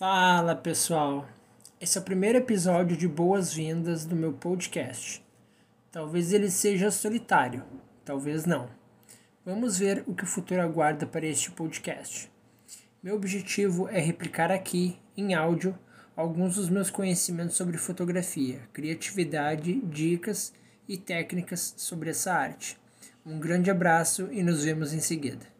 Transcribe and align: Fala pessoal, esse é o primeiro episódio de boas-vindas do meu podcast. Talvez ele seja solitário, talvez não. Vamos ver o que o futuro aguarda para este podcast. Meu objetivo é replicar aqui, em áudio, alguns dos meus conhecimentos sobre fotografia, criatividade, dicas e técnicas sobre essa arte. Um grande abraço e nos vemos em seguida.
Fala 0.00 0.56
pessoal, 0.56 1.28
esse 1.78 1.98
é 1.98 2.00
o 2.00 2.04
primeiro 2.04 2.38
episódio 2.38 2.96
de 2.96 3.06
boas-vindas 3.06 4.06
do 4.06 4.16
meu 4.16 4.32
podcast. 4.32 5.22
Talvez 5.92 6.32
ele 6.32 6.50
seja 6.50 6.90
solitário, 6.90 7.62
talvez 8.02 8.46
não. 8.46 8.70
Vamos 9.44 9.78
ver 9.78 10.02
o 10.06 10.14
que 10.14 10.24
o 10.24 10.26
futuro 10.26 10.62
aguarda 10.62 11.04
para 11.04 11.26
este 11.26 11.50
podcast. 11.50 12.32
Meu 13.02 13.14
objetivo 13.14 13.90
é 13.90 14.00
replicar 14.00 14.50
aqui, 14.50 14.98
em 15.14 15.34
áudio, 15.34 15.78
alguns 16.16 16.54
dos 16.54 16.70
meus 16.70 16.88
conhecimentos 16.88 17.56
sobre 17.58 17.76
fotografia, 17.76 18.62
criatividade, 18.72 19.82
dicas 19.82 20.54
e 20.88 20.96
técnicas 20.96 21.74
sobre 21.76 22.08
essa 22.08 22.32
arte. 22.32 22.80
Um 23.26 23.38
grande 23.38 23.70
abraço 23.70 24.30
e 24.32 24.42
nos 24.42 24.64
vemos 24.64 24.94
em 24.94 25.00
seguida. 25.00 25.59